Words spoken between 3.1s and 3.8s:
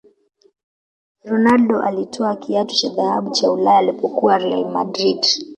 cha ulaya